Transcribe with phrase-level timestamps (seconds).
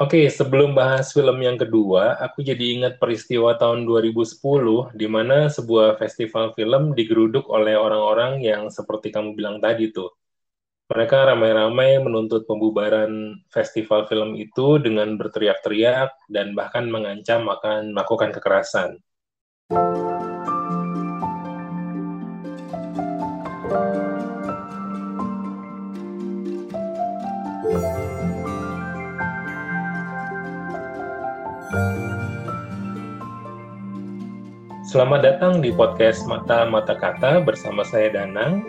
[0.00, 6.00] Oke, sebelum bahas film yang kedua, aku jadi ingat peristiwa tahun 2010 di mana sebuah
[6.00, 10.08] festival film digeruduk oleh orang-orang yang seperti kamu bilang tadi tuh.
[10.88, 19.04] Mereka ramai-ramai menuntut pembubaran festival film itu dengan berteriak-teriak dan bahkan mengancam akan melakukan kekerasan.
[34.90, 38.66] Selamat datang di podcast Mata Mata Kata bersama saya Danang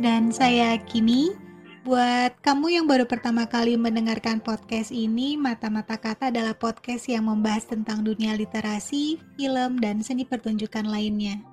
[0.00, 1.36] dan saya Kimi.
[1.84, 7.28] Buat kamu yang baru pertama kali mendengarkan podcast ini, Mata Mata Kata adalah podcast yang
[7.28, 11.44] membahas tentang dunia literasi, film, dan seni pertunjukan lainnya.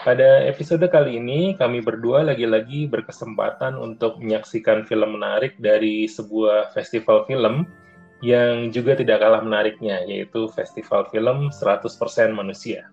[0.00, 7.28] Pada episode kali ini, kami berdua lagi-lagi berkesempatan untuk menyaksikan film menarik dari sebuah festival
[7.28, 7.68] film
[8.24, 12.88] yang juga tidak kalah menariknya, yaitu Festival Film 100% Manusia.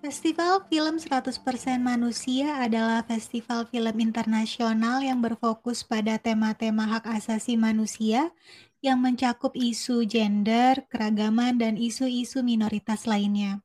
[0.00, 1.44] Festival Film 100%
[1.76, 8.32] Manusia adalah festival film internasional yang berfokus pada tema-tema hak asasi manusia
[8.80, 13.60] yang mencakup isu gender, keragaman, dan isu-isu minoritas lainnya.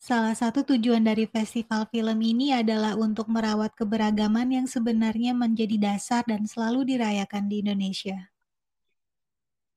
[0.00, 6.24] Salah satu tujuan dari festival film ini adalah untuk merawat keberagaman yang sebenarnya menjadi dasar
[6.24, 8.31] dan selalu dirayakan di Indonesia.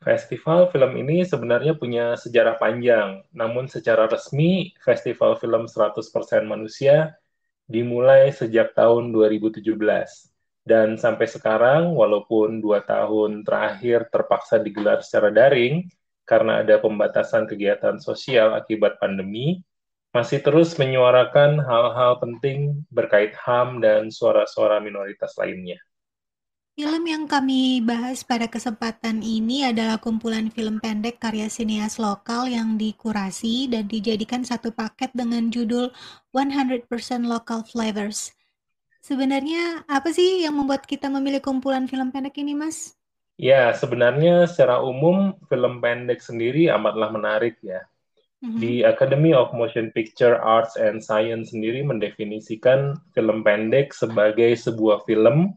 [0.06, 7.18] Festival film ini sebenarnya punya sejarah panjang, namun secara resmi Festival Film 100% Manusia
[7.66, 9.66] dimulai sejak tahun 2017.
[10.62, 15.90] Dan sampai sekarang, walaupun dua tahun terakhir terpaksa digelar secara daring
[16.22, 19.66] karena ada pembatasan kegiatan sosial akibat pandemi,
[20.14, 25.82] masih terus menyuarakan hal-hal penting berkait HAM dan suara-suara minoritas lainnya.
[26.76, 32.76] Film yang kami bahas pada kesempatan ini adalah kumpulan film pendek karya sinias lokal yang
[32.76, 35.88] dikurasi dan dijadikan satu paket dengan judul
[36.36, 36.84] 100%
[37.32, 38.36] Local Flavors.
[39.00, 42.92] Sebenarnya apa sih yang membuat kita memilih kumpulan film pendek ini, Mas?
[43.40, 47.88] Ya, sebenarnya secara umum film pendek sendiri amatlah menarik ya.
[48.44, 48.60] Mm-hmm.
[48.60, 55.56] Di Academy of Motion Picture Arts and Science sendiri mendefinisikan film pendek sebagai sebuah film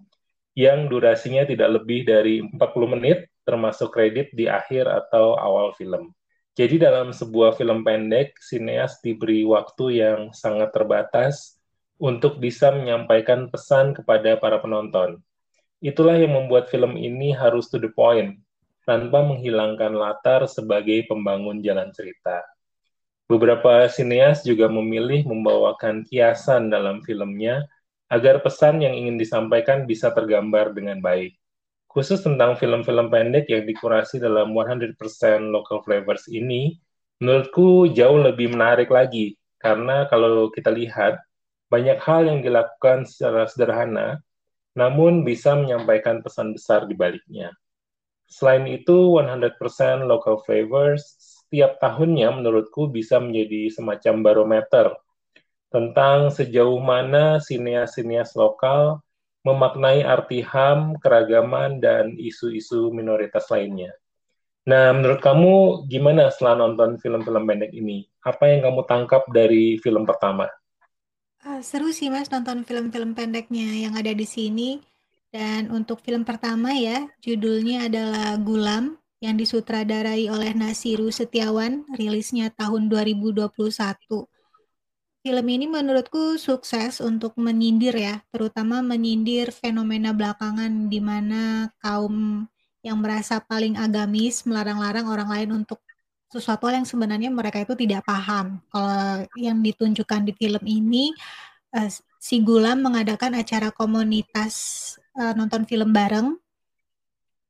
[0.59, 2.59] yang durasinya tidak lebih dari 40
[2.99, 6.11] menit, termasuk kredit di akhir atau awal film.
[6.59, 11.63] Jadi dalam sebuah film pendek, sineas diberi waktu yang sangat terbatas
[12.03, 15.23] untuk bisa menyampaikan pesan kepada para penonton.
[15.79, 18.43] Itulah yang membuat film ini harus to the point,
[18.83, 22.43] tanpa menghilangkan latar sebagai pembangun jalan cerita.
[23.31, 27.63] Beberapa sineas juga memilih membawakan kiasan dalam filmnya
[28.09, 31.37] agar pesan yang ingin disampaikan bisa tergambar dengan baik.
[31.89, 34.97] Khusus tentang film-film pendek yang dikurasi dalam 100%
[35.49, 36.77] local flavors ini,
[37.21, 41.21] menurutku jauh lebih menarik lagi, karena kalau kita lihat,
[41.69, 44.21] banyak hal yang dilakukan secara sederhana,
[44.77, 47.53] namun bisa menyampaikan pesan besar di baliknya.
[48.29, 51.17] Selain itu, 100% local flavors
[51.49, 54.93] setiap tahunnya menurutku bisa menjadi semacam barometer
[55.69, 59.05] tentang sejauh mana sineas-sineas lokal
[59.47, 63.95] memaknai arti HAM, keragaman, dan isu-isu minoritas lainnya.
[64.69, 68.05] Nah, menurut kamu gimana setelah nonton film-film pendek ini?
[68.21, 70.45] Apa yang kamu tangkap dari film pertama?
[71.41, 74.85] Uh, seru sih mas nonton film-film pendeknya yang ada di sini.
[75.33, 82.89] Dan untuk film pertama ya, judulnya adalah Gulam yang disutradarai oleh Nasiru Setiawan, rilisnya tahun
[82.93, 84.29] 2021
[85.29, 92.49] film ini menurutku sukses untuk menyindir ya, terutama menyindir fenomena belakangan di mana kaum
[92.81, 95.85] yang merasa paling agamis melarang-larang orang lain untuk
[96.33, 98.65] sesuatu yang sebenarnya mereka itu tidak paham.
[98.73, 101.13] Kalau yang ditunjukkan di film ini,
[101.77, 106.41] uh, si Gulam mengadakan acara komunitas uh, nonton film bareng,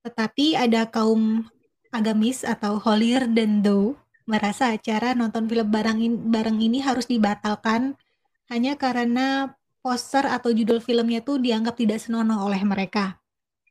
[0.03, 1.47] tetapi ada kaum
[1.95, 3.95] agamis atau holier than thou
[4.29, 7.97] merasa acara nonton film bareng ini, bareng ini harus dibatalkan
[8.53, 13.17] hanya karena poster atau judul filmnya tuh dianggap tidak senonoh oleh mereka.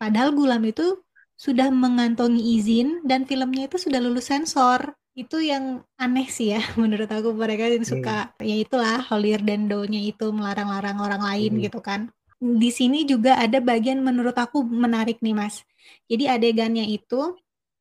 [0.01, 1.06] Padahal Gulam itu
[1.38, 4.98] sudah mengantongi izin dan filmnya itu sudah lulus sensor.
[5.13, 8.42] Itu yang aneh sih ya menurut aku mereka yang suka hmm.
[8.42, 11.63] ya itulah holier dan do-nya itu melarang-larang orang lain hmm.
[11.69, 12.10] gitu kan.
[12.38, 15.65] Di sini juga ada bagian menurut aku menarik nih Mas.
[16.06, 17.38] Jadi adegannya itu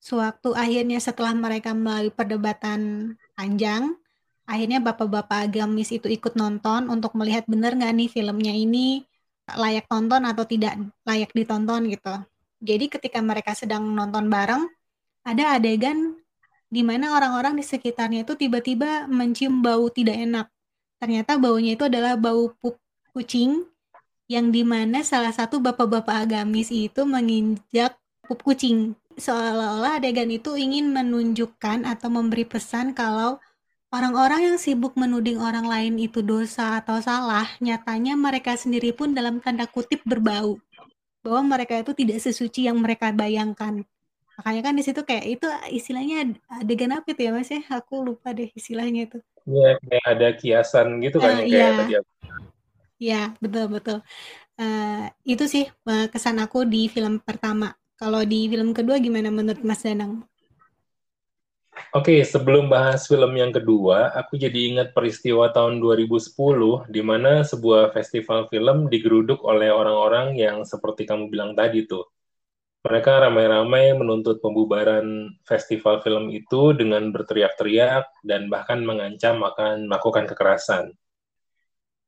[0.07, 3.99] Sewaktu akhirnya setelah mereka melalui perdebatan panjang,
[4.47, 9.03] akhirnya bapak-bapak agamis itu ikut nonton untuk melihat benar nggak nih filmnya ini
[9.51, 12.23] layak tonton atau tidak layak ditonton gitu.
[12.63, 14.71] Jadi ketika mereka sedang nonton bareng,
[15.27, 16.15] ada adegan
[16.71, 20.47] di mana orang-orang di sekitarnya itu tiba-tiba mencium bau tidak enak.
[21.03, 22.79] Ternyata baunya itu adalah bau pup
[23.11, 23.67] kucing
[24.31, 28.95] yang di mana salah satu bapak-bapak agamis itu menginjak pup kucing.
[29.17, 33.41] Seolah-olah adegan itu ingin menunjukkan atau memberi pesan kalau
[33.89, 39.41] orang-orang yang sibuk menuding orang lain itu dosa atau salah, nyatanya mereka sendiri pun dalam
[39.41, 40.61] tanda kutip berbau.
[41.25, 43.89] Bahwa mereka itu tidak sesuci yang mereka bayangkan.
[44.37, 47.65] Makanya kan di situ kayak itu istilahnya adegan apa itu ya Mas ya?
[47.73, 49.19] Aku lupa deh istilahnya itu.
[49.49, 52.11] Iya, kayak ada kiasan gitu kan uh, kayak tadi aku.
[53.41, 53.99] Betul betul.
[54.61, 57.73] Uh, itu sih uh, kesan aku di film pertama.
[57.97, 60.21] Kalau di film kedua gimana menurut Mas Danang?
[61.97, 67.97] Oke, sebelum bahas film yang kedua, aku jadi ingat peristiwa tahun 2010 di mana sebuah
[67.97, 72.05] festival film digeruduk oleh orang-orang yang seperti kamu bilang tadi tuh.
[72.85, 80.93] Mereka ramai-ramai menuntut pembubaran festival film itu dengan berteriak-teriak dan bahkan mengancam akan melakukan kekerasan.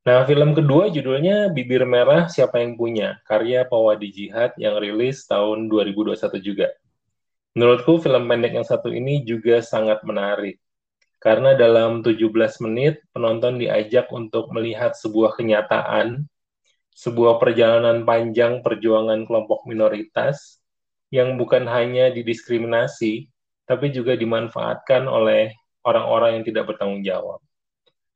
[0.09, 5.69] Nah, film kedua judulnya Bibir Merah Siapa Yang Punya, karya Pawadi Jihad yang rilis tahun
[5.69, 6.73] 2021 juga.
[7.53, 10.57] Menurutku film pendek yang satu ini juga sangat menarik.
[11.21, 12.25] Karena dalam 17
[12.65, 16.25] menit, penonton diajak untuk melihat sebuah kenyataan,
[16.97, 20.57] sebuah perjalanan panjang perjuangan kelompok minoritas,
[21.13, 23.29] yang bukan hanya didiskriminasi,
[23.69, 25.53] tapi juga dimanfaatkan oleh
[25.85, 27.45] orang-orang yang tidak bertanggung jawab.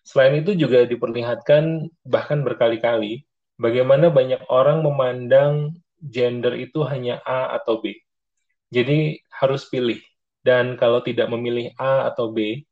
[0.04, 3.24] Selain itu juga diperlihatkan bahkan berkali-kali
[3.56, 7.96] bagaimana banyak orang memandang gender itu hanya A atau B.
[8.74, 10.04] Jadi harus pilih.
[10.44, 12.68] Dan kalau tidak memilih A atau B,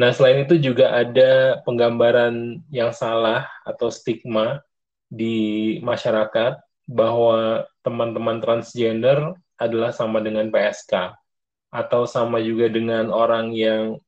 [0.00, 4.64] nah selain itu juga ada penggambaran yang salah atau stigma
[5.12, 6.56] di masyarakat
[6.88, 11.12] bahwa teman-teman transgender adalah sama dengan PSK
[11.68, 14.00] atau sama juga dengan orang yang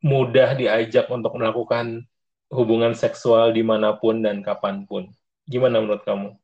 [0.00, 2.04] mudah diajak untuk melakukan
[2.50, 5.08] hubungan seksual di mana pun dan kapan pun.
[5.46, 6.34] Gimana menurut kamu?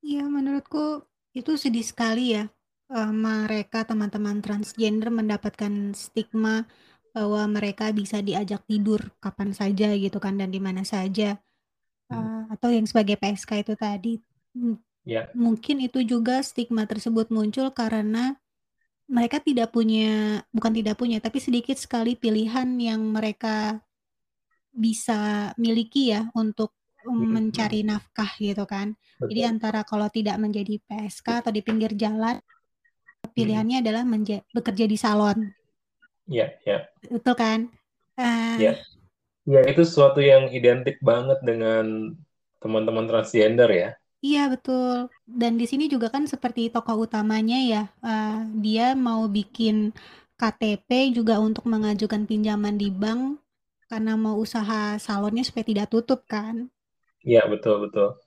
[0.00, 1.04] Iya, menurutku
[1.36, 2.48] itu sedih sekali ya.
[2.90, 6.66] Uh, mereka teman-teman transgender mendapatkan stigma
[7.14, 11.38] bahwa mereka bisa diajak tidur kapan saja gitu kan dan di mana saja.
[12.10, 14.18] Uh, atau yang sebagai PSK itu tadi
[15.04, 15.32] Ya.
[15.32, 18.36] Mungkin itu juga stigma tersebut muncul karena
[19.10, 23.82] mereka tidak punya bukan tidak punya, tapi sedikit sekali pilihan yang mereka
[24.70, 26.70] bisa miliki ya untuk
[27.02, 28.94] mencari nafkah gitu kan.
[29.18, 32.38] Jadi antara kalau tidak menjadi PSK atau di pinggir jalan,
[33.34, 34.06] pilihannya adalah
[34.54, 35.50] bekerja di salon.
[36.30, 36.78] Iya, iya.
[37.10, 37.60] Betul kan?
[38.14, 38.72] Uh, Iya.
[39.48, 42.14] Iya, itu sesuatu yang identik banget dengan
[42.62, 43.90] teman-teman transgender ya.
[44.20, 49.96] Iya betul, dan di sini juga kan seperti tokoh utamanya ya, uh, dia mau bikin
[50.36, 53.40] KTP juga untuk mengajukan pinjaman di bank,
[53.88, 56.68] karena mau usaha salonnya supaya tidak tutup kan.
[57.24, 58.20] Iya betul betul.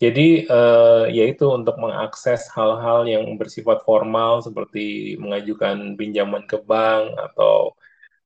[0.00, 7.76] Jadi uh, yaitu untuk mengakses hal-hal yang bersifat formal seperti mengajukan pinjaman ke bank atau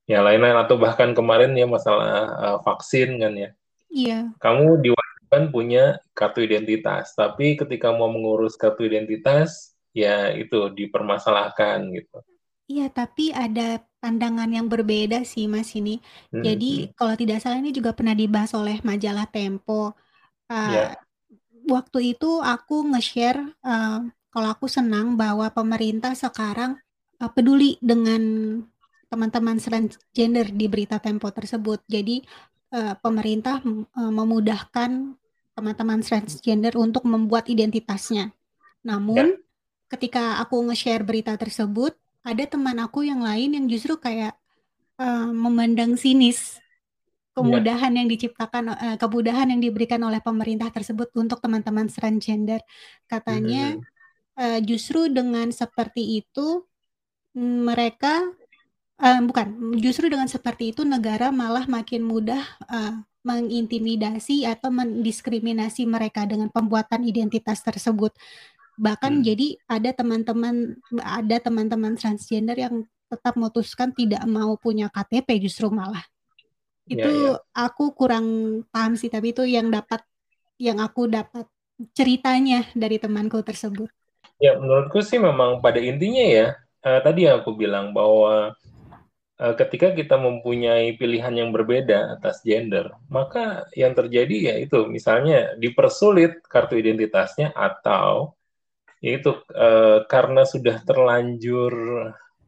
[0.09, 3.49] yang lain-lain atau bahkan kemarin ya masalah uh, vaksin kan ya.
[3.93, 4.19] Iya.
[4.41, 4.89] Kamu di
[5.29, 12.19] kan punya kartu identitas, tapi ketika mau mengurus kartu identitas, ya itu dipermasalahkan gitu.
[12.69, 15.97] Iya, tapi ada pandangan yang berbeda sih Mas ini.
[16.29, 16.45] Hmm.
[16.45, 16.89] Jadi hmm.
[16.93, 19.97] kalau tidak salah ini juga pernah dibahas oleh majalah Tempo.
[20.45, 20.93] Uh, yeah.
[21.65, 26.77] Waktu itu aku nge-share uh, kalau aku senang bahwa pemerintah sekarang
[27.17, 28.21] uh, peduli dengan
[29.09, 31.81] teman-teman transgender di berita Tempo tersebut.
[31.89, 32.21] Jadi
[32.77, 35.18] uh, pemerintah uh, memudahkan
[35.59, 38.31] teman-teman transgender untuk membuat identitasnya.
[38.87, 39.39] Namun ya.
[39.91, 41.91] ketika aku nge-share berita tersebut,
[42.23, 44.39] ada teman aku yang lain yang justru kayak
[44.95, 46.59] uh, memandang sinis
[47.35, 47.97] kemudahan ya.
[48.03, 52.59] yang diciptakan uh, kemudahan yang diberikan oleh pemerintah tersebut untuk teman-teman transgender.
[53.07, 53.83] Katanya hmm.
[54.39, 56.67] uh, justru dengan seperti itu
[57.39, 58.27] mereka
[58.99, 66.23] uh, bukan justru dengan seperti itu negara malah makin mudah uh, mengintimidasi atau mendiskriminasi mereka
[66.23, 68.15] dengan pembuatan identitas tersebut.
[68.79, 69.23] Bahkan hmm.
[69.27, 76.05] jadi ada teman-teman ada teman-teman transgender yang tetap memutuskan tidak mau punya KTP justru malah.
[76.87, 77.33] Ya, itu ya, ya.
[77.53, 78.25] aku kurang
[78.71, 80.01] paham sih tapi itu yang dapat
[80.57, 81.45] yang aku dapat
[81.91, 83.91] ceritanya dari temanku tersebut.
[84.39, 86.47] Ya menurutku sih memang pada intinya ya
[86.87, 88.55] uh, tadi yang aku bilang bahwa
[89.39, 96.43] ketika kita mempunyai pilihan yang berbeda atas gender, maka yang terjadi ya itu misalnya dipersulit
[96.43, 98.35] kartu identitasnya atau
[98.99, 101.71] yaitu uh, karena sudah terlanjur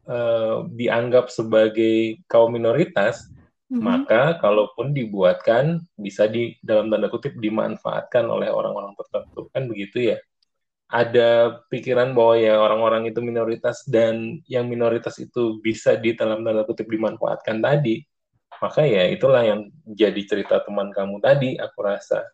[0.04, 3.32] uh, dianggap sebagai kaum minoritas,
[3.72, 3.80] mm-hmm.
[3.80, 10.18] maka kalaupun dibuatkan bisa di dalam tanda kutip dimanfaatkan oleh orang-orang tertentu kan begitu ya.
[10.92, 16.68] Ada pikiran bahwa ya orang-orang itu minoritas dan yang minoritas itu bisa di dalam tanda
[16.68, 18.04] kutip dimanfaatkan tadi,
[18.60, 22.28] maka ya itulah yang jadi cerita teman kamu tadi aku rasa.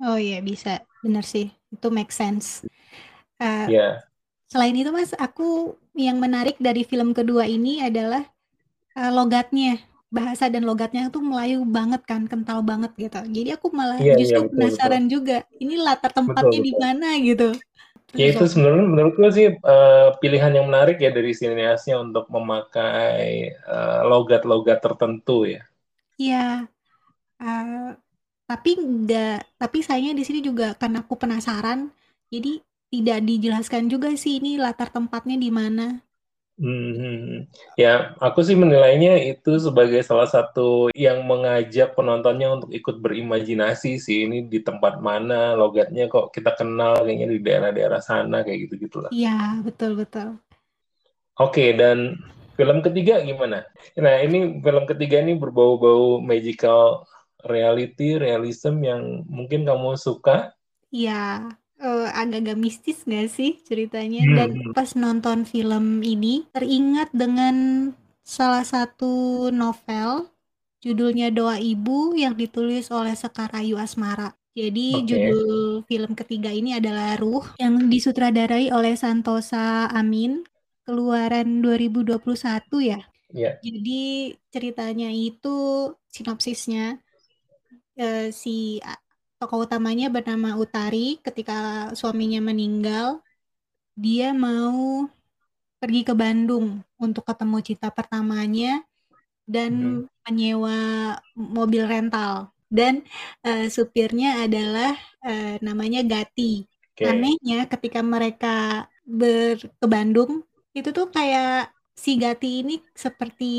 [0.00, 2.64] Oh iya bisa, benar sih, itu make sense.
[3.36, 3.76] Uh, ya.
[3.76, 3.92] Yeah.
[4.48, 8.24] Selain itu mas, aku yang menarik dari film kedua ini adalah
[8.96, 9.80] uh, logatnya
[10.12, 13.16] bahasa dan logatnya tuh Melayu banget kan, kental banget gitu.
[13.16, 15.14] Jadi aku malah yeah, justru yeah, betul, penasaran betul.
[15.16, 17.48] juga, ini latar tempatnya di mana gitu.
[18.12, 23.56] Ya itu sebenarnya menurutku sih uh, pilihan yang menarik ya dari sineasnya untuk memakai
[24.04, 25.64] logat-logat uh, tertentu ya.
[26.20, 26.68] Iya,
[27.40, 27.96] uh,
[28.44, 31.88] tapi enggak tapi sayangnya di sini juga karena aku penasaran,
[32.28, 32.60] jadi
[32.92, 36.04] tidak dijelaskan juga sih ini latar tempatnya di mana.
[36.62, 43.98] Hmm, ya, aku sih menilainya itu sebagai salah satu yang mengajak penontonnya untuk ikut berimajinasi
[43.98, 44.30] sih.
[44.30, 49.10] Ini di tempat mana, logatnya kok kita kenal kayaknya di daerah-daerah sana kayak gitu gitulah.
[49.10, 50.38] Iya, betul betul.
[51.42, 52.14] Oke, dan
[52.54, 53.66] film ketiga gimana?
[53.98, 57.02] Nah, ini film ketiga ini berbau-bau magical
[57.42, 60.54] reality, realism yang mungkin kamu suka.
[60.94, 64.22] Iya uh, agak-agak mistis gak sih ceritanya?
[64.22, 64.34] Hmm.
[64.38, 67.90] Dan pas nonton film ini teringat dengan
[68.22, 70.30] salah satu novel
[70.82, 74.34] judulnya Doa Ibu yang ditulis oleh Sekar Ayu Asmara.
[74.52, 75.06] Jadi okay.
[75.08, 80.44] judul film ketiga ini adalah Ruh yang disutradarai oleh Santosa Amin,
[80.84, 82.20] keluaran 2021
[82.84, 83.00] ya.
[83.32, 83.56] Yeah.
[83.64, 87.00] Jadi ceritanya itu sinopsisnya
[87.96, 88.76] uh, si
[89.42, 93.18] tokoh utamanya bernama Utari ketika suaminya meninggal
[93.98, 95.10] dia mau
[95.82, 98.86] pergi ke Bandung untuk ketemu cinta pertamanya
[99.42, 100.30] dan hmm.
[100.30, 100.78] menyewa
[101.34, 103.02] mobil rental dan
[103.42, 104.94] uh, supirnya adalah
[105.26, 106.62] uh, namanya Gati.
[106.94, 107.10] Okay.
[107.10, 113.52] Anehnya ketika mereka ber ke Bandung itu tuh kayak si Gati ini seperti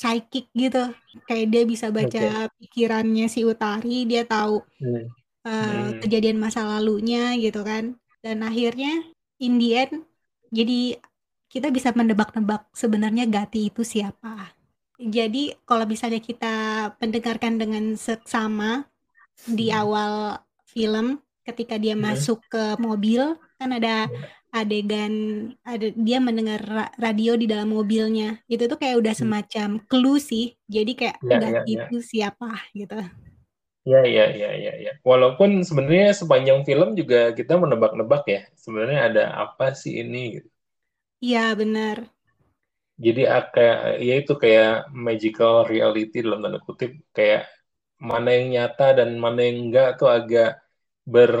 [0.00, 0.96] psychic gitu
[1.28, 2.48] kayak dia bisa baca okay.
[2.56, 5.04] pikirannya si Utari dia tahu hmm.
[5.40, 6.04] Uh, hmm.
[6.04, 9.04] kejadian masa lalunya gitu kan dan akhirnya
[9.40, 10.04] in the end
[10.48, 10.96] jadi
[11.52, 14.56] kita bisa mendebak-nebak sebenarnya Gati itu siapa
[14.96, 16.54] jadi kalau misalnya kita
[16.96, 18.88] mendengarkan dengan seksama
[19.44, 19.80] di hmm.
[19.84, 20.12] awal
[20.64, 22.04] film ketika dia hmm.
[22.04, 25.14] masuk ke mobil kan ada hmm adegan
[25.62, 26.60] ada dia mendengar
[26.98, 28.42] radio di dalam mobilnya.
[28.50, 29.22] Itu tuh kayak udah hmm.
[29.22, 30.54] semacam clue sih.
[30.66, 32.06] Jadi kayak ya, nggak ya, itu ya.
[32.06, 32.98] siapa gitu.
[33.88, 34.92] Ya ya ya ya ya.
[35.06, 40.48] Walaupun sebenarnya sepanjang film juga kita menebak-nebak ya sebenarnya ada apa sih ini gitu.
[41.24, 42.04] Iya benar.
[43.00, 47.00] Jadi ah, kayak ya itu kayak magical reality dalam tanda kutip.
[47.16, 47.48] Kayak
[47.96, 50.60] mana yang nyata dan mana yang enggak tuh agak
[51.08, 51.32] ber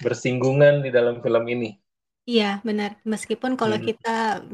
[0.00, 1.83] bersinggungan di dalam film ini
[2.30, 3.86] Iya benar, meskipun kalau Hmm.
[3.88, 4.08] kita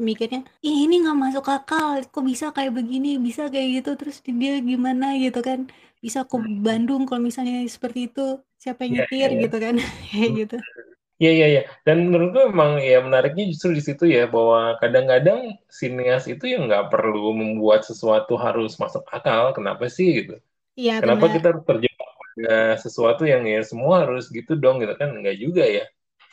[0.07, 4.51] mikirnya, "Ih ini nggak masuk akal, kok bisa kayak begini, bisa kayak gitu, terus dia
[4.69, 5.59] gimana?" Gitu kan.
[6.03, 6.63] Bisa ke hmm.
[6.65, 8.21] Bandung kalau misalnya seperti itu,
[8.61, 9.75] siapa yang Iya nyetir iya gitu kan,
[10.11, 10.37] kayak hmm.
[10.39, 10.55] gitu.
[11.21, 15.39] Iya iya iya, dan menurutku memang ya menariknya justru di situ ya, bahwa kadang-kadang
[15.79, 20.33] sineas itu yang nggak perlu membuat sesuatu harus masuk akal, kenapa sih gitu.
[20.79, 25.09] Iya Kenapa kita harus terjebak pada sesuatu yang ya semua harus gitu dong gitu kan,
[25.17, 25.83] enggak juga ya.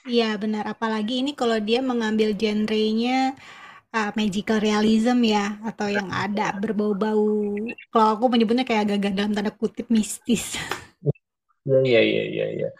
[0.09, 3.37] Iya benar, apalagi ini kalau dia mengambil genrenya
[3.93, 7.61] uh, magical realism ya, atau yang ada berbau-bau,
[7.93, 10.57] kalau aku menyebutnya kayak agak-agak dalam tanda kutip mistis.
[11.69, 12.47] Iya iya iya iya.
[12.57, 12.71] Ya.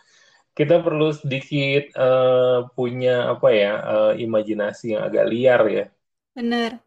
[0.57, 5.85] Kita perlu sedikit uh, punya apa ya uh, imajinasi yang agak liar ya.
[6.33, 6.81] Benar.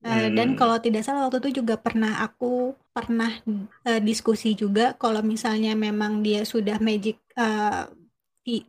[0.00, 0.32] Uh, hmm.
[0.32, 3.34] Dan kalau tidak salah waktu itu juga pernah aku pernah
[3.84, 7.84] uh, diskusi juga kalau misalnya memang dia sudah magic uh,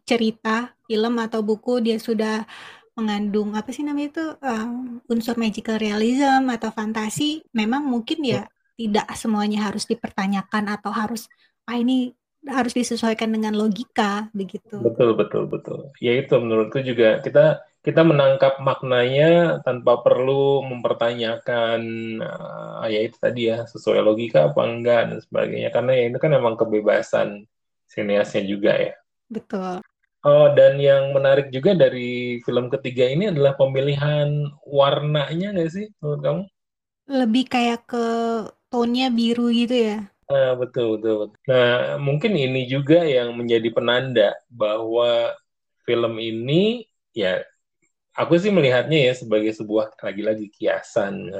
[0.06, 2.44] cerita, film atau buku dia sudah
[2.92, 4.68] mengandung apa sih namanya itu uh,
[5.08, 8.44] unsur magical realism atau fantasi, memang mungkin ya
[8.75, 11.32] tidak semuanya harus dipertanyakan atau harus
[11.70, 12.12] ah ini
[12.50, 14.82] harus disesuaikan dengan logika begitu.
[14.82, 15.94] Betul betul betul.
[16.01, 21.82] Ya itu menurutku juga kita kita menangkap maknanya tanpa perlu mempertanyakan
[22.22, 26.32] uh, ya itu tadi ya sesuai logika apa enggak dan sebagainya karena ya itu kan
[26.34, 27.46] memang kebebasan
[27.90, 28.94] sineasnya juga ya.
[29.32, 29.80] Betul.
[30.22, 34.30] Oh, dan yang menarik juga dari film ketiga ini adalah pemilihan
[34.68, 36.42] warnanya nggak sih menurut kamu?
[37.10, 38.06] Lebih kayak ke
[38.70, 39.98] tone-nya biru gitu ya?
[40.30, 41.40] Nah, betul, betul, betul.
[41.50, 45.34] Nah, mungkin ini juga yang menjadi penanda bahwa
[45.84, 46.86] film ini
[47.18, 47.42] ya
[48.14, 51.34] aku sih melihatnya ya sebagai sebuah lagi-lagi kiasan.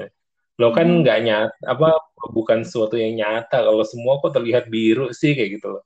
[0.60, 1.06] Lo kan hmm.
[1.06, 2.02] nggak nyata, apa
[2.34, 5.84] bukan sesuatu yang nyata kalau semua kok terlihat biru sih kayak gitu loh.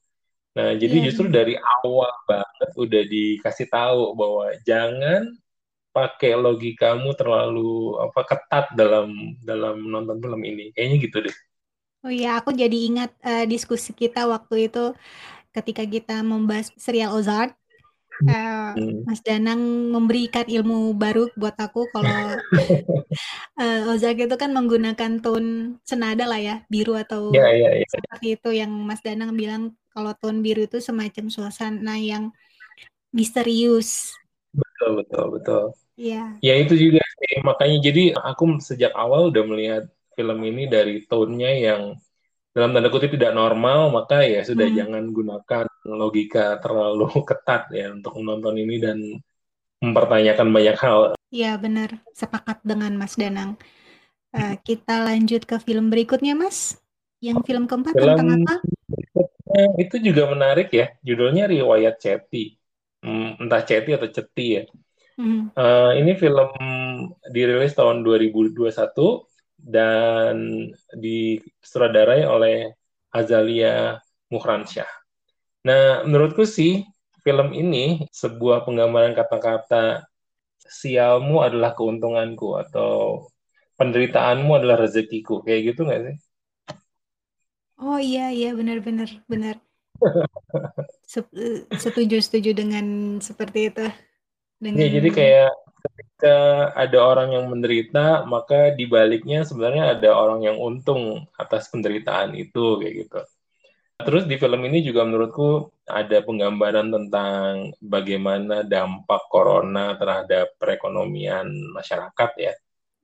[0.56, 1.06] Nah, jadi yeah.
[1.12, 5.36] justru dari awal banget udah dikasih tahu bahwa jangan
[5.92, 10.72] pakai logikamu terlalu apa ketat dalam dalam nonton film ini.
[10.72, 11.36] Kayaknya gitu deh.
[12.08, 14.96] Oh iya, aku jadi ingat uh, diskusi kita waktu itu
[15.52, 17.56] ketika kita membahas serial Ozark.
[18.16, 18.72] Uh,
[19.04, 19.60] Mas Danang
[19.92, 22.40] memberikan ilmu baru buat aku kalau
[23.60, 27.90] uh, Ozark itu kan menggunakan tone senada lah ya biru atau yeah, yeah, yeah.
[27.92, 32.36] seperti itu yang Mas Danang bilang kalau tone biru itu semacam suasana yang
[33.16, 34.12] misterius.
[34.52, 35.64] Betul betul betul.
[35.96, 36.36] Iya.
[36.44, 39.84] Ya itu juga sih makanya jadi aku sejak awal udah melihat
[40.20, 41.82] film ini dari tone-nya yang
[42.56, 44.78] dalam tanda kutip tidak normal, maka ya sudah hmm.
[44.80, 48.98] jangan gunakan logika terlalu ketat ya untuk menonton ini dan
[49.84, 51.00] mempertanyakan banyak hal.
[51.32, 53.60] Iya benar, sepakat dengan Mas Danang.
[54.32, 56.80] Uh, kita lanjut ke film berikutnya, Mas.
[57.20, 58.56] Yang film keempat film tentang apa?
[59.78, 62.58] Itu juga menarik ya, judulnya Riwayat Ceti.
[63.06, 64.64] Hmm, entah Ceti atau Ceti ya.
[65.16, 65.54] Hmm.
[65.56, 66.50] Uh, ini film
[67.32, 69.24] dirilis tahun 2021
[69.56, 70.36] dan
[70.92, 72.75] disutradarai oleh
[73.14, 74.90] Azalia Muhransyah.
[75.64, 76.84] Nah, menurutku sih
[77.24, 80.04] film ini sebuah penggambaran kata-kata
[80.60, 83.25] sialmu adalah keuntunganku atau
[83.80, 85.42] penderitaanmu adalah rezekiku.
[85.46, 86.16] Kayak gitu nggak sih?
[87.79, 89.60] Oh iya iya benar-benar benar.
[91.84, 93.86] setuju setuju dengan seperti itu.
[94.60, 94.79] Dengan...
[94.79, 95.51] Ya, jadi kayak
[95.86, 96.38] ketika
[96.74, 102.79] ada orang yang menderita, maka di baliknya sebenarnya ada orang yang untung atas penderitaan itu
[102.79, 103.22] kayak gitu.
[103.96, 112.32] Terus di film ini juga menurutku ada penggambaran tentang bagaimana dampak corona terhadap perekonomian masyarakat
[112.36, 112.53] ya.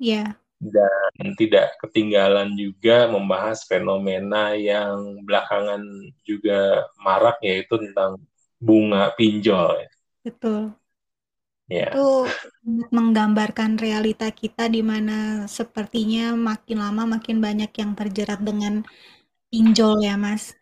[0.02, 0.24] Iya.
[0.62, 5.82] Dan tidak ketinggalan juga membahas fenomena yang belakangan
[6.22, 8.22] juga marak yaitu tentang
[8.62, 9.90] bunga pinjol.
[10.22, 10.78] Betul.
[11.66, 11.96] Yeah.
[11.96, 12.30] Itu
[12.94, 18.86] menggambarkan realita kita di mana sepertinya makin lama makin banyak yang terjerat dengan
[19.50, 20.54] pinjol ya, Mas.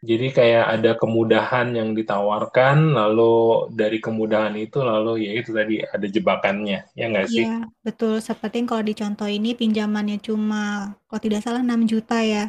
[0.00, 6.06] Jadi kayak ada kemudahan yang ditawarkan, lalu dari kemudahan itu lalu ya itu tadi ada
[6.08, 7.44] jebakannya, ya nggak sih?
[7.44, 8.16] Iya, betul.
[8.24, 12.48] Seperti kalau di contoh ini pinjamannya cuma kalau tidak salah 6 juta ya.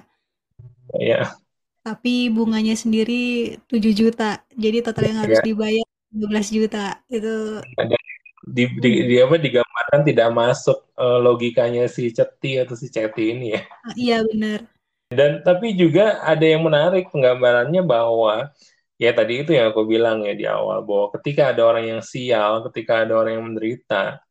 [0.96, 1.36] Iya.
[1.84, 4.48] Tapi bunganya sendiri 7 juta.
[4.56, 5.46] Jadi total yang harus ya.
[5.52, 7.04] dibayar 12 juta.
[7.12, 8.00] Itu ada
[8.48, 13.60] di, di, di apa digambarkan tidak masuk uh, logikanya si Ceti atau si Ceti ini
[13.60, 13.62] ya.
[14.00, 14.72] Iya benar.
[15.12, 18.48] Dan tapi juga ada yang menarik penggambarannya bahwa
[18.96, 22.64] ya tadi itu yang aku bilang ya di awal bahwa ketika ada orang yang sial,
[22.72, 24.24] ketika ada orang yang menderita,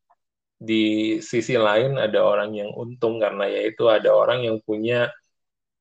[0.61, 5.09] di sisi lain ada orang yang untung karena yaitu ada orang yang punya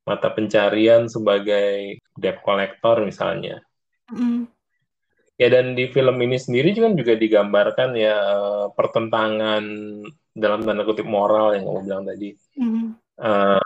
[0.09, 3.61] mata pencarian sebagai debt collector misalnya.
[4.09, 4.49] Mm
[5.41, 9.65] Ya dan di film ini sendiri kan juga digambarkan ya eh, pertentangan
[10.37, 12.37] dalam tanda kutip moral yang kamu bilang tadi.
[12.61, 12.93] Mm.
[13.21, 13.61] Uh,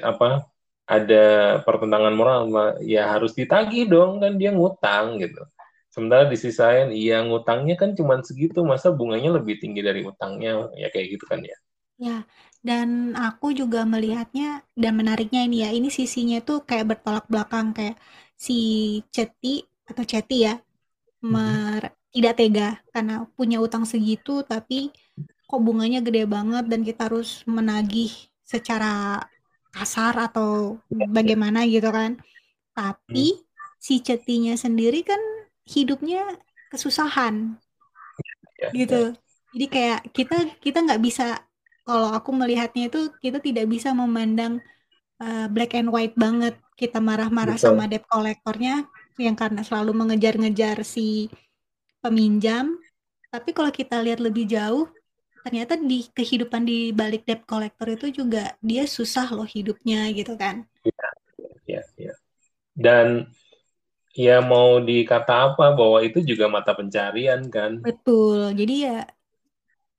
[0.00, 0.48] apa
[0.88, 1.24] ada
[1.62, 2.40] pertentangan moral
[2.80, 5.44] ya harus ditagih dong kan dia ngutang gitu.
[5.90, 10.70] Sementara di sisi lain iya ngutangnya kan cuma segitu masa bunganya lebih tinggi dari utangnya
[10.74, 11.58] ya kayak gitu kan ya.
[12.00, 12.24] Ya,
[12.64, 18.00] dan aku juga melihatnya dan menariknya ini ya, ini sisinya tuh kayak bertolak belakang kayak
[18.40, 18.56] si
[19.12, 20.56] Ceti atau Ceti ya
[21.20, 24.88] mer tidak tega karena punya utang segitu tapi
[25.44, 29.22] kok bunganya gede banget dan kita harus menagih secara
[29.70, 32.18] kasar atau bagaimana gitu kan.
[32.74, 33.42] Tapi hmm.
[33.78, 35.22] si cetinya sendiri kan
[35.70, 36.26] hidupnya
[36.74, 37.54] kesusahan.
[38.58, 39.14] Ya, gitu.
[39.14, 39.18] Ya.
[39.50, 41.38] Jadi kayak kita kita nggak bisa
[41.86, 44.62] kalau aku melihatnya itu kita tidak bisa memandang
[45.22, 46.58] uh, black and white banget.
[46.74, 48.88] Kita marah-marah sama debt kolektornya
[49.20, 51.28] yang karena selalu mengejar-ngejar si
[52.00, 52.80] peminjam.
[53.30, 54.88] Tapi kalau kita lihat lebih jauh,
[55.40, 60.68] ternyata di kehidupan di balik debt collector itu juga dia susah loh hidupnya gitu kan.
[60.84, 61.08] Iya,
[61.66, 62.14] iya, iya.
[62.76, 63.28] Dan
[64.12, 67.80] ya mau dikata apa bahwa itu juga mata pencarian kan.
[67.80, 68.52] Betul.
[68.52, 69.06] Jadi ya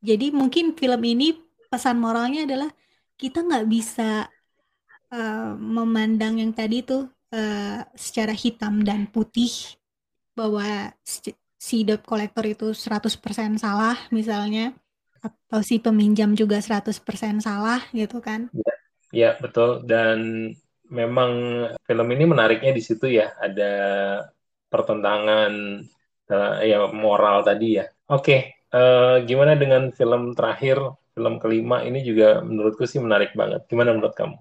[0.01, 1.37] jadi mungkin film ini
[1.69, 2.69] pesan moralnya adalah
[3.15, 4.25] kita nggak bisa
[5.13, 9.77] uh, memandang yang tadi tuh uh, secara hitam dan putih
[10.33, 10.89] bahwa
[11.61, 14.73] si debt collector itu 100% salah misalnya
[15.21, 18.49] atau si peminjam juga 100% salah gitu kan.
[18.51, 18.73] Ya,
[19.13, 20.51] ya betul dan
[20.91, 21.31] memang
[21.87, 23.73] film ini menariknya di situ ya ada
[24.67, 25.51] pertentangan
[26.31, 27.85] uh, ya moral tadi ya.
[28.11, 30.79] Oke, uh, gimana dengan film terakhir,
[31.15, 33.67] film kelima ini juga menurutku sih menarik banget.
[33.71, 34.37] Gimana menurut kamu?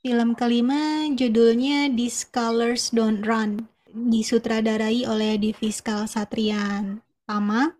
[0.00, 7.74] Film kelima judulnya These Colors Don't Run, disutradarai oleh Diviskal Satrian Tama,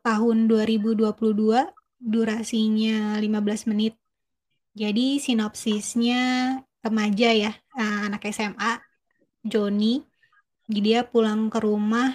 [0.00, 1.14] tahun 2022,
[2.00, 3.94] durasinya 15 menit.
[4.72, 6.22] Jadi sinopsisnya
[6.80, 8.80] remaja ya, eh, anak SMA,
[9.44, 10.00] Joni,
[10.70, 12.14] dia pulang ke rumah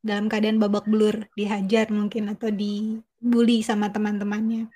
[0.00, 4.70] dalam keadaan babak belur, dihajar mungkin atau dibully sama teman-temannya.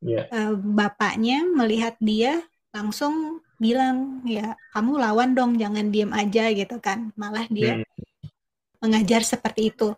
[0.00, 0.24] Yeah.
[0.32, 0.56] Iya.
[0.56, 2.40] Bapaknya melihat dia
[2.72, 7.12] langsung bilang ya kamu lawan dong, jangan diem aja gitu kan.
[7.14, 7.86] Malah dia hmm.
[8.80, 9.92] mengajar seperti itu.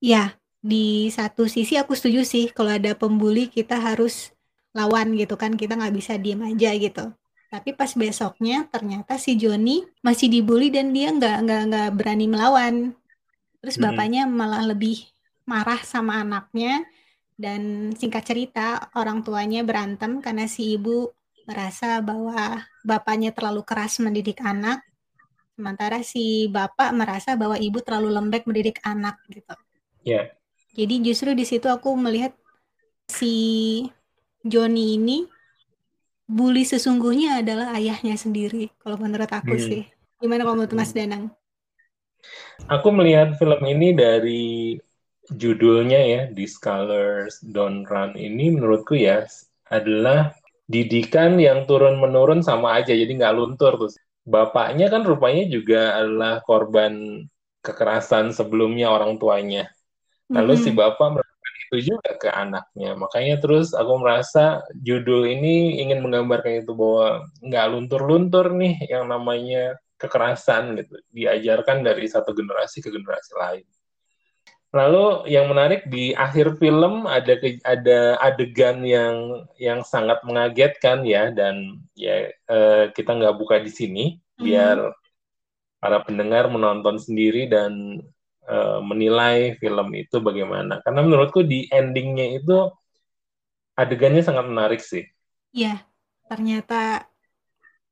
[0.00, 4.32] Ya, di satu sisi aku setuju sih kalau ada pembuli kita harus
[4.76, 7.10] lawan gitu kan, kita nggak bisa diem aja gitu.
[7.50, 12.74] Tapi pas besoknya ternyata si Joni masih dibully dan dia nggak nggak nggak berani melawan.
[13.58, 13.84] Terus hmm.
[13.90, 15.10] bapaknya malah lebih
[15.48, 16.86] marah sama anaknya
[17.34, 21.10] dan singkat cerita orang tuanya berantem karena si ibu
[21.48, 24.84] merasa bahwa bapaknya terlalu keras mendidik anak
[25.58, 29.52] sementara si bapak merasa bahwa ibu terlalu lembek mendidik anak gitu.
[30.06, 30.14] Ya.
[30.14, 30.39] Yeah.
[30.70, 32.30] Jadi justru di situ aku melihat
[33.10, 33.34] si
[34.46, 35.26] Joni ini
[36.30, 39.66] bully sesungguhnya adalah ayahnya sendiri kalau menurut aku hmm.
[39.66, 39.82] sih.
[40.22, 41.34] Gimana kalau menurut Mas Danang?
[42.70, 44.76] Aku melihat film ini dari
[45.32, 49.26] judulnya ya These Colors Don't Run ini menurutku ya
[49.72, 50.30] adalah
[50.70, 53.98] didikan yang turun menurun sama aja jadi nggak luntur terus.
[54.22, 57.24] Bapaknya kan rupanya juga adalah korban
[57.64, 59.66] kekerasan sebelumnya orang tuanya
[60.30, 60.66] lalu mm -hmm.
[60.66, 61.08] si bapak
[61.70, 62.98] itu juga ke anaknya.
[62.98, 69.78] Makanya terus aku merasa judul ini ingin menggambarkan itu bahwa nggak luntur-luntur nih yang namanya
[69.94, 70.98] kekerasan gitu.
[71.14, 73.66] Diajarkan dari satu generasi ke generasi lain.
[74.70, 77.34] Lalu yang menarik di akhir film ada
[77.66, 84.04] ada adegan yang yang sangat mengagetkan ya dan ya eh, kita nggak buka di sini
[84.14, 84.42] mm-hmm.
[84.46, 84.78] biar
[85.82, 87.98] para pendengar menonton sendiri dan
[88.46, 90.84] uh, menilai film itu bagaimana.
[90.84, 92.68] Karena menurutku di endingnya itu
[93.74, 95.08] adegannya sangat menarik sih.
[95.50, 95.82] Iya,
[96.28, 97.08] ternyata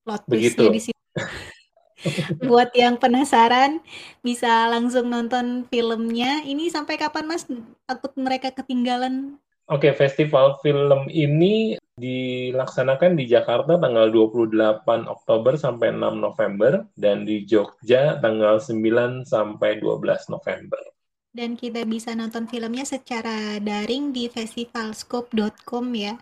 [0.05, 1.01] plot twistnya di situ.
[2.47, 3.83] Buat yang penasaran
[4.23, 6.47] bisa langsung nonton filmnya.
[6.47, 7.49] Ini sampai kapan Mas?
[7.89, 16.17] Takut mereka ketinggalan Oke, festival film ini dilaksanakan di Jakarta tanggal 28 Oktober sampai 6
[16.17, 20.81] November dan di Jogja tanggal 9 sampai 12 November.
[21.29, 26.15] Dan kita bisa nonton filmnya secara daring di festivalscope.com ya.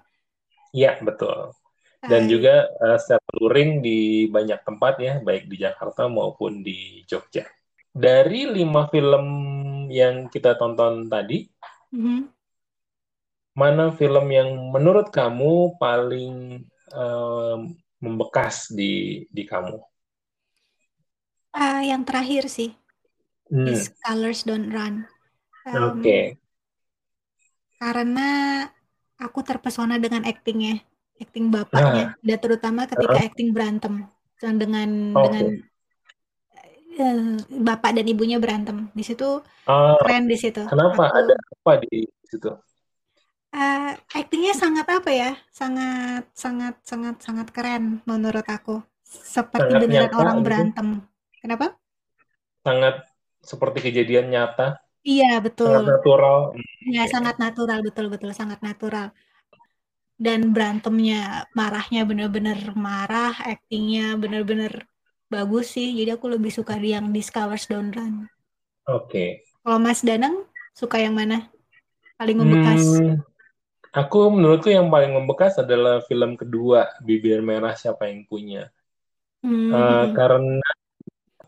[0.74, 1.52] Iya, betul.
[2.02, 2.30] Dan Hai.
[2.32, 7.46] juga uh, secara luring di banyak tempat ya, baik di Jakarta maupun di Jogja.
[7.96, 9.26] Dari lima film
[9.88, 11.48] yang kita tonton tadi,
[11.92, 12.35] mm -hmm
[13.56, 16.60] mana film yang menurut kamu paling
[16.92, 19.80] um, membekas di di kamu?
[21.56, 22.76] Uh, yang terakhir sih,
[23.48, 23.64] hmm.
[23.64, 25.08] These Colors Don't Run.
[25.64, 26.04] Um, Oke.
[26.04, 26.24] Okay.
[27.80, 28.28] Karena
[29.16, 30.84] aku terpesona dengan aktingnya,
[31.16, 32.20] akting bapaknya, nah.
[32.20, 33.24] dan terutama ketika uh.
[33.24, 34.04] akting berantem,
[34.36, 35.24] dengan okay.
[35.24, 35.46] dengan
[37.00, 40.60] uh, bapak dan ibunya berantem di situ uh, keren di situ.
[40.68, 42.52] Kenapa aku, ada apa di situ?
[43.56, 48.84] Uh, aktingnya sangat apa ya, sangat sangat sangat sangat keren menurut aku.
[49.00, 50.44] Seperti Sangat beneran nyata orang gitu.
[50.44, 50.86] berantem.
[51.40, 51.66] Kenapa?
[52.60, 52.94] Sangat
[53.40, 55.70] seperti kejadian nyata, Iya, betul.
[55.70, 56.38] sangat natural.
[56.82, 59.14] Iya, sangat natural, betul betul, sangat natural.
[60.18, 64.84] Dan berantemnya, marahnya bener-bener marah, aktingnya bener-bener
[65.30, 65.94] bagus sih.
[65.94, 68.26] Jadi aku lebih suka di yang Discovers Don't Run.
[68.90, 69.46] Oke.
[69.62, 70.42] Kalau Mas Danang
[70.74, 71.46] suka yang mana?
[72.18, 72.82] Paling membekas?
[72.98, 73.22] Hmm,
[73.96, 78.64] Aku menurutku yang paling membekas adalah film kedua Bibir Merah Siapa Yang Punya.
[79.40, 79.72] Hmm.
[79.72, 80.68] Uh, karena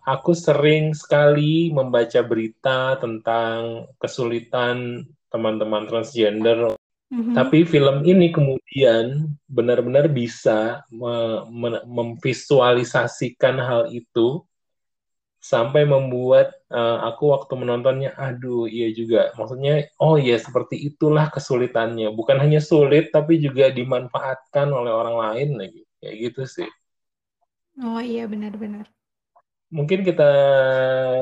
[0.09, 6.73] aku sering sekali membaca berita tentang kesulitan teman-teman transgender.
[7.09, 7.35] Mm-hmm.
[7.37, 14.45] Tapi film ini kemudian benar-benar bisa me- me- memvisualisasikan hal itu
[15.39, 19.31] sampai membuat uh, aku waktu menontonnya aduh iya juga.
[19.39, 22.11] Maksudnya oh iya seperti itulah kesulitannya.
[22.13, 25.83] Bukan hanya sulit tapi juga dimanfaatkan oleh orang lain lagi.
[26.03, 26.71] Kayak gitu sih.
[27.79, 28.91] Oh iya benar-benar
[29.69, 30.29] mungkin kita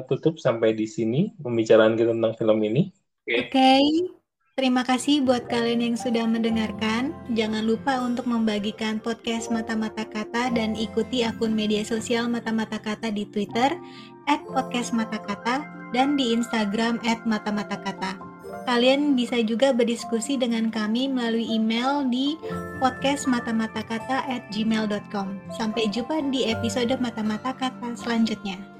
[0.07, 2.95] tutup sampai di sini pembicaraan kita tentang film ini.
[3.27, 3.51] Oke.
[3.51, 3.83] Okay.
[3.83, 4.16] okay.
[4.57, 7.13] Terima kasih buat kalian yang sudah mendengarkan.
[7.37, 13.29] Jangan lupa untuk membagikan podcast Mata-Mata Kata dan ikuti akun media sosial Mata-Mata Kata di
[13.29, 13.77] Twitter,
[14.25, 15.61] at podcast Mata Kata,
[15.93, 18.17] dan di Instagram at Mata-Mata Kata.
[18.65, 22.41] Kalian bisa juga berdiskusi dengan kami melalui email di
[22.81, 25.37] podcastmatamatakata at gmail.com.
[25.53, 28.76] Sampai jumpa di episode Mata-Mata Kata selanjutnya.